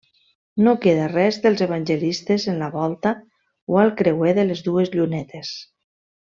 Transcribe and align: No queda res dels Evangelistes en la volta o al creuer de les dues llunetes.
No 0.67 0.71
queda 0.85 1.03
res 1.11 1.37
dels 1.43 1.61
Evangelistes 1.65 2.47
en 2.53 2.57
la 2.63 2.71
volta 2.77 3.13
o 3.77 3.81
al 3.85 3.95
creuer 4.03 4.35
de 4.41 4.49
les 4.53 4.65
dues 4.73 4.93
llunetes. 4.99 5.57